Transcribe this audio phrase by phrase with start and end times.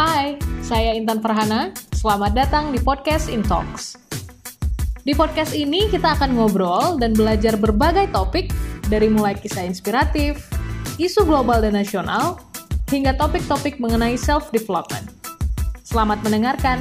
[0.00, 1.76] Hai, saya Intan Perhana.
[1.92, 4.00] Selamat datang di podcast Intox.
[5.04, 8.48] Di podcast ini kita akan ngobrol dan belajar berbagai topik
[8.88, 10.48] dari mulai kisah inspiratif,
[10.96, 12.40] isu global dan nasional,
[12.88, 15.04] hingga topik-topik mengenai self-development.
[15.84, 16.80] Selamat mendengarkan.